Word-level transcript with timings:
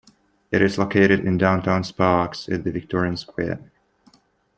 It 0.49 0.63
is 0.63 0.79
located 0.79 1.19
in 1.27 1.37
Downtown 1.37 1.83
Sparks 1.83 2.49
at 2.49 2.63
the 2.63 2.71
Victorian 2.71 3.17
Square. 3.17 3.69